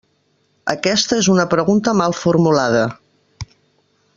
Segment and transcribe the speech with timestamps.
[0.73, 2.83] Aquesta és una pregunta mal formulada.